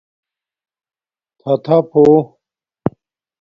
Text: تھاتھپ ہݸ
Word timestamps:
تھاتھپ 1.39 1.85
ہݸ 1.93 2.07